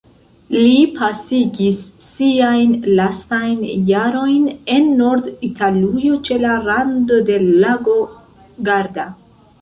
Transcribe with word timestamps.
Li 0.53 0.77
pasigis 0.93 1.81
siajn 2.05 2.73
lastajn 3.01 3.61
jarojn 3.91 4.49
en 4.77 4.89
Nord-Italujo 5.03 6.17
ĉe 6.31 6.39
la 6.47 6.59
rando 6.69 7.21
de 7.31 7.41
lago 7.47 7.99
Garda. 8.71 9.11